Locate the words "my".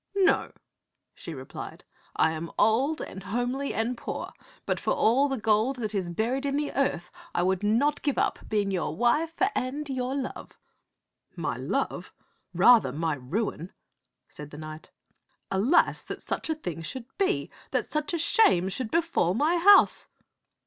11.35-11.55, 12.91-13.13, 19.35-19.57